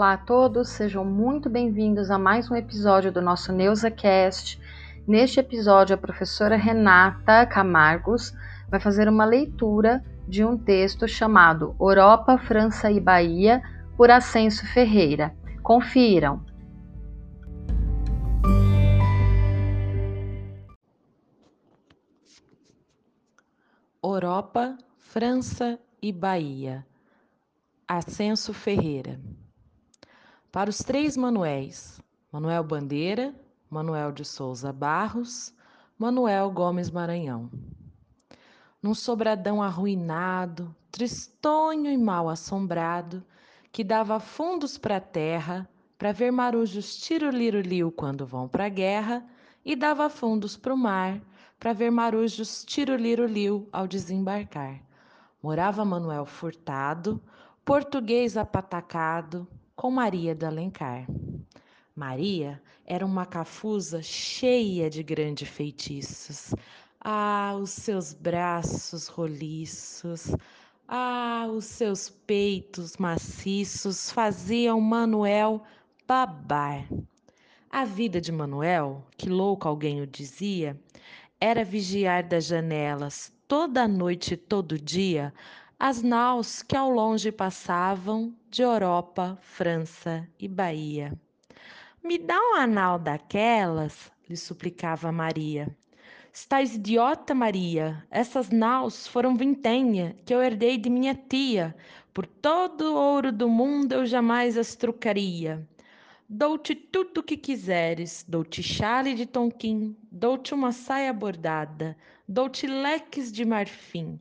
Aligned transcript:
Olá 0.00 0.14
a 0.14 0.16
todos, 0.16 0.70
sejam 0.70 1.04
muito 1.04 1.50
bem-vindos 1.50 2.10
a 2.10 2.18
mais 2.18 2.50
um 2.50 2.56
episódio 2.56 3.12
do 3.12 3.20
nosso 3.20 3.52
NeusaCast. 3.52 4.58
Neste 5.06 5.40
episódio, 5.40 5.94
a 5.94 5.98
professora 5.98 6.56
Renata 6.56 7.44
Camargos 7.44 8.32
vai 8.70 8.80
fazer 8.80 9.10
uma 9.10 9.26
leitura 9.26 10.02
de 10.26 10.42
um 10.42 10.56
texto 10.56 11.06
chamado 11.06 11.76
Europa, 11.78 12.38
França 12.38 12.90
e 12.90 12.98
Bahia, 12.98 13.62
por 13.94 14.10
Ascenso 14.10 14.66
Ferreira. 14.68 15.36
Confiram! 15.62 16.42
Europa, 24.02 24.78
França 24.96 25.78
e 26.00 26.10
Bahia. 26.10 26.86
Ascenso 27.86 28.54
Ferreira. 28.54 29.20
Para 30.52 30.68
os 30.68 30.78
três 30.78 31.16
Manuéis, 31.16 32.00
Manuel 32.32 32.64
Bandeira, 32.64 33.32
Manuel 33.70 34.10
de 34.10 34.24
Souza 34.24 34.72
Barros, 34.72 35.54
Manuel 35.96 36.50
Gomes 36.50 36.90
Maranhão. 36.90 37.48
Num 38.82 38.92
sobradão 38.92 39.62
arruinado, 39.62 40.74
tristonho 40.90 41.88
e 41.88 41.96
mal 41.96 42.28
assombrado, 42.28 43.24
que 43.70 43.84
dava 43.84 44.18
fundos 44.18 44.76
para 44.76 44.96
a 44.96 45.00
terra, 45.00 45.70
para 45.96 46.10
ver 46.10 46.32
marujos 46.32 46.96
tiro-liro-liu 46.96 47.92
quando 47.92 48.26
vão 48.26 48.48
para 48.48 48.66
a 48.66 48.68
guerra, 48.68 49.24
e 49.64 49.76
dava 49.76 50.10
fundos 50.10 50.56
para 50.56 50.74
o 50.74 50.76
mar, 50.76 51.20
para 51.60 51.72
ver 51.72 51.92
marujos 51.92 52.64
tiro-liro-liu 52.64 53.68
ao 53.72 53.86
desembarcar. 53.86 54.80
Morava 55.40 55.84
Manuel 55.84 56.26
Furtado, 56.26 57.22
português 57.64 58.36
apatacado, 58.36 59.46
com 59.80 59.90
Maria 59.90 60.34
do 60.34 60.44
Alencar. 60.44 61.06
Maria 61.96 62.60
era 62.84 63.06
uma 63.06 63.24
cafusa 63.24 64.02
cheia 64.02 64.90
de 64.90 65.02
grandes 65.02 65.48
feitiços. 65.48 66.54
Ah, 67.00 67.56
os 67.58 67.70
seus 67.70 68.12
braços 68.12 69.08
roliços, 69.08 70.36
ah, 70.86 71.46
os 71.50 71.64
seus 71.64 72.10
peitos 72.10 72.98
maciços 72.98 74.10
faziam 74.10 74.78
Manuel 74.82 75.62
babar. 76.06 76.86
A 77.70 77.86
vida 77.86 78.20
de 78.20 78.30
Manuel, 78.30 79.02
que 79.16 79.30
louco 79.30 79.66
alguém 79.66 80.02
o 80.02 80.06
dizia, 80.06 80.78
era 81.40 81.64
vigiar 81.64 82.22
das 82.22 82.44
janelas 82.44 83.32
toda 83.48 83.88
noite 83.88 84.34
e 84.34 84.36
todo 84.36 84.78
dia 84.78 85.32
as 85.82 86.02
naus 86.02 86.60
que 86.60 86.76
ao 86.76 86.90
longe 86.90 87.32
passavam 87.32 88.34
de 88.50 88.60
Europa, 88.60 89.38
França 89.40 90.28
e 90.38 90.46
Bahia. 90.46 91.18
Me 92.04 92.18
dá 92.18 92.38
uma 92.38 92.66
nau 92.66 92.98
daquelas, 92.98 94.12
lhe 94.28 94.36
suplicava 94.36 95.10
Maria. 95.10 95.74
Estás 96.30 96.74
idiota, 96.74 97.34
Maria. 97.34 98.06
Essas 98.10 98.50
naus 98.50 99.06
foram 99.06 99.34
vintenha 99.34 100.14
que 100.26 100.34
eu 100.34 100.42
herdei 100.42 100.76
de 100.76 100.90
minha 100.90 101.14
tia. 101.14 101.74
Por 102.12 102.26
todo 102.26 102.82
o 102.82 102.94
ouro 102.94 103.32
do 103.32 103.48
mundo 103.48 103.94
eu 103.94 104.04
jamais 104.04 104.58
as 104.58 104.74
trocaria. 104.74 105.66
Dou-te 106.28 106.74
tudo 106.74 107.20
o 107.20 107.22
que 107.22 107.38
quiseres, 107.38 108.22
dou-te 108.28 108.62
chale 108.62 109.14
de 109.14 109.24
tonquim, 109.24 109.96
dou-te 110.12 110.52
uma 110.52 110.72
saia 110.72 111.12
bordada, 111.12 111.96
dou-te 112.28 112.66
leques 112.66 113.32
de 113.32 113.46
marfim, 113.46 114.20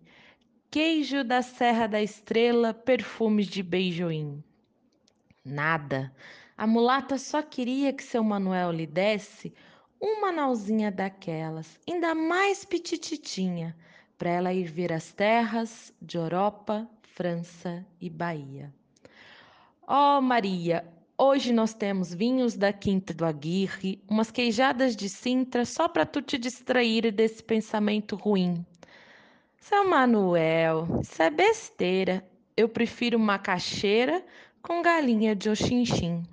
queijo 0.72 1.23
da 1.23 1.42
Serra 1.42 1.88
da 1.88 2.00
Estrela, 2.00 2.73
perfumes 2.73 3.48
de 3.48 3.64
beijoim. 3.64 4.44
Nada. 5.44 6.14
A 6.56 6.67
mulata 6.67 7.17
só 7.17 7.42
queria 7.42 7.92
que 7.92 8.03
seu 8.03 8.24
Manuel 8.24 8.72
lhe 8.72 8.85
desse 8.85 9.52
uma 10.00 10.31
nauzinha 10.31 10.91
daquelas, 10.91 11.80
ainda 11.90 12.13
mais 12.13 12.63
petititinha, 12.63 13.75
para 14.18 14.30
ela 14.30 14.53
ir 14.53 14.66
ver 14.66 14.94
as 14.94 15.12
terras 15.12 15.91
de 16.00 16.18
Europa, 16.18 16.88
França 17.01 17.84
e 18.00 18.09
Bahia. 18.09 18.72
Oh, 19.88 20.22
Maria, 20.22 20.86
hoje 21.18 21.51
nós 21.51 21.74
temos 21.74 22.13
vinhos 22.13 22.56
da 22.56 22.72
Quinta 22.72 23.12
do 23.12 23.25
Aguirre, 23.25 24.03
umas 24.07 24.30
queijadas 24.30 24.96
de 24.96 25.09
Sintra 25.09 25.66
só 25.66 25.88
para 25.88 26.06
tu 26.06 26.22
te 26.22 26.38
distrair 26.38 27.12
desse 27.12 27.44
pensamento 27.44 28.16
ruim. 28.16 28.63
Seu 29.59 29.88
Manuel, 29.88 30.88
isso 31.02 31.22
é 31.22 31.30
besteira. 31.30 32.25
Eu 32.56 32.68
prefiro 32.68 33.20
macaxeira 33.20 34.24
com 34.62 34.81
galinha 34.81 35.36
de 35.36 35.50
oxinxim. 35.50 36.24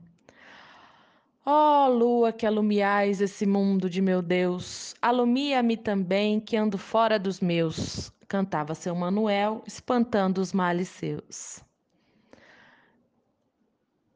Ó 1.44 1.86
oh, 1.86 1.88
lua 1.88 2.32
que 2.32 2.47
alumiais 2.47 3.20
esse 3.20 3.47
mundo 3.47 3.88
de 3.91 4.00
meu 4.00 4.22
Deus, 4.22 4.94
alumia-me 5.00 5.76
também 5.76 6.41
que 6.41 6.56
ando 6.56 6.76
fora 6.78 7.19
dos 7.19 7.41
meus, 7.41 8.10
cantava 8.26 8.75
seu 8.75 8.94
Manuel, 8.94 9.62
espantando 9.66 10.41
os 10.41 10.53
males 10.53 10.88
seus. 10.88 11.62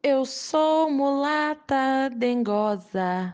Eu 0.03 0.25
sou 0.25 0.89
mulata 0.89 2.09
dengosa, 2.15 3.33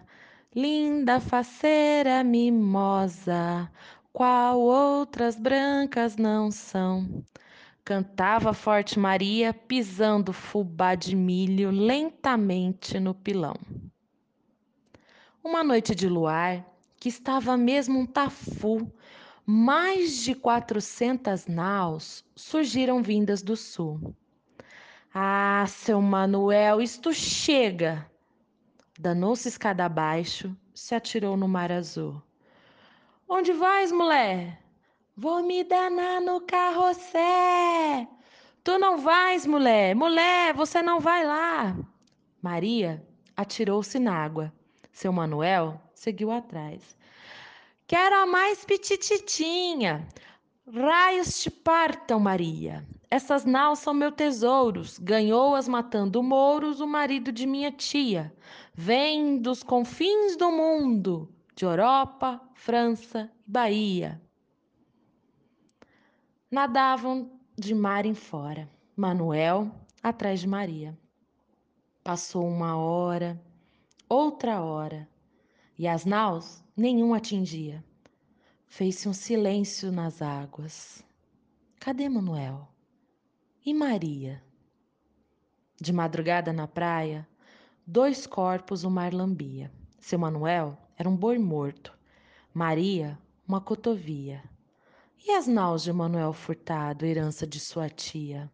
linda 0.55 1.19
faceira 1.19 2.23
mimosa, 2.23 3.71
qual 4.17 4.59
outras 4.59 5.35
brancas 5.35 6.15
não 6.15 6.49
são. 6.49 7.23
Cantava 7.85 8.51
forte 8.51 8.97
Maria, 8.97 9.53
pisando 9.53 10.33
fubá 10.33 10.95
de 10.95 11.15
milho 11.15 11.69
lentamente 11.69 12.99
no 12.99 13.13
pilão. 13.13 13.53
Uma 15.43 15.63
noite 15.63 15.93
de 15.93 16.09
luar, 16.09 16.65
que 16.99 17.09
estava 17.09 17.55
mesmo 17.55 17.99
um 17.99 18.07
tafu, 18.07 18.91
mais 19.45 20.23
de 20.23 20.33
quatrocentas 20.33 21.45
naus 21.45 22.25
surgiram 22.35 23.03
vindas 23.03 23.43
do 23.43 23.55
sul. 23.55 24.15
Ah, 25.13 25.63
seu 25.67 26.01
Manuel, 26.01 26.81
isto 26.81 27.13
chega! 27.13 28.09
Danou-se 28.99 29.47
escada 29.47 29.85
abaixo, 29.85 30.57
se 30.73 30.95
atirou 30.95 31.37
no 31.37 31.47
mar 31.47 31.71
azul. 31.71 32.19
Onde 33.29 33.51
vais, 33.51 33.91
mulher? 33.91 34.57
Vou 35.13 35.43
me 35.43 35.61
danar 35.61 36.21
no 36.21 36.39
carrossé. 36.39 38.07
Tu 38.63 38.77
não 38.77 38.99
vais, 38.99 39.45
mulher. 39.45 39.93
Mulher, 39.93 40.53
você 40.53 40.81
não 40.81 41.01
vai 41.01 41.25
lá. 41.25 41.75
Maria 42.41 43.05
atirou-se 43.35 43.99
na 43.99 44.13
água. 44.15 44.53
Seu 44.93 45.11
Manuel 45.11 45.77
seguiu 45.93 46.31
atrás. 46.31 46.97
Quero 47.85 48.15
a 48.15 48.25
mais 48.25 48.63
petititinha. 48.63 50.07
Raios 50.73 51.41
te 51.41 51.51
partam, 51.51 52.21
Maria. 52.21 52.87
Essas 53.11 53.43
naus 53.43 53.79
são 53.79 53.93
meus 53.93 54.15
tesouros. 54.15 54.97
Ganhou-as 54.99 55.67
matando 55.67 56.23
mouros 56.23 56.79
o 56.79 56.87
marido 56.87 57.33
de 57.33 57.45
minha 57.45 57.73
tia. 57.73 58.33
Vem 58.73 59.37
dos 59.37 59.63
confins 59.63 60.37
do 60.37 60.49
mundo 60.49 61.29
de 61.57 61.65
Europa, 61.65 62.39
França 62.53 63.31
e 63.47 63.51
Bahia. 63.51 64.21
Nadavam 66.51 67.31
de 67.57 67.73
mar 67.73 68.05
em 68.05 68.13
fora, 68.13 68.69
Manuel 68.95 69.71
atrás 70.03 70.39
de 70.39 70.47
Maria. 70.47 70.95
Passou 72.03 72.47
uma 72.47 72.77
hora, 72.77 73.41
outra 74.07 74.61
hora, 74.61 75.09
e 75.79 75.87
as 75.87 76.05
naus 76.05 76.63
nenhum 76.75 77.15
atingia. 77.15 77.83
Fez-se 78.67 79.09
um 79.09 79.13
silêncio 79.13 79.91
nas 79.91 80.21
águas. 80.21 81.03
Cadê 81.79 82.07
Manuel? 82.07 82.67
E 83.65 83.73
Maria? 83.73 84.43
De 85.81 85.91
madrugada 85.91 86.53
na 86.53 86.67
praia, 86.67 87.27
dois 87.83 88.27
corpos 88.27 88.83
o 88.83 88.91
mar 88.91 89.11
lambia. 89.11 89.71
Seu 89.99 90.19
Manuel 90.19 90.77
era 90.97 91.07
um 91.07 91.15
boi 91.15 91.37
morto. 91.37 91.93
Maria, 92.53 93.19
uma 93.47 93.61
cotovia. 93.61 94.43
E 95.23 95.31
as 95.31 95.45
naus 95.45 95.83
de 95.83 95.93
Manuel 95.93 96.33
Furtado, 96.33 97.05
herança 97.05 97.45
de 97.45 97.59
sua 97.59 97.87
tia? 97.87 98.51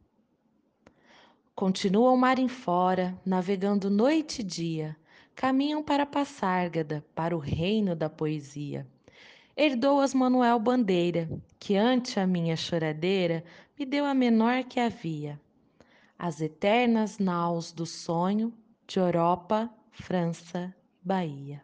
Continua 1.56 2.12
o 2.12 2.18
mar 2.18 2.40
em 2.40 2.50
fora, 2.50 3.18
navegando 3.25 3.90
noite 3.90 4.42
e 4.42 4.44
dia, 4.44 4.98
caminham 5.36 5.81
para 5.81 6.06
Passárgada, 6.06 7.06
para 7.16 7.36
o 7.36 7.40
reino 7.40 7.95
da 7.95 8.10
poesia. 8.10 8.86
Herdou-as 9.56 10.13
Manuel 10.13 10.60
Bandeira, 10.60 11.30
que 11.60 11.78
ante 11.78 12.19
a 12.19 12.28
minha 12.28 12.57
choradeira 12.57 13.44
me 13.80 13.86
deu 13.86 14.04
a 14.04 14.13
menor 14.13 14.63
que 14.63 14.80
havia. 14.80 15.40
As 16.19 16.42
eternas 16.42 17.19
naus 17.19 17.72
do 17.72 17.86
sonho 17.86 18.51
de 18.88 19.00
Europa, 19.00 19.69
França, 19.92 20.75
Bahia. 21.01 21.62